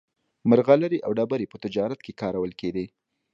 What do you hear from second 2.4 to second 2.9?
کېدې.